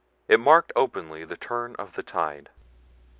It 0.27 0.39
marked 0.39 0.73
openly 0.75 1.25
the 1.25 1.37
turn 1.37 1.75
of 1.75 1.93
the 1.93 2.01
tide." 2.01 2.49